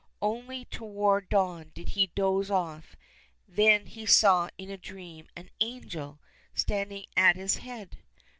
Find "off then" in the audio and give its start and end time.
2.49-3.85